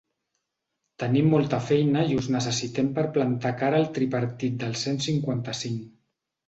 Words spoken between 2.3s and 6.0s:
necessitem per plantar cara al tripartit del cent cinquanta-cinc.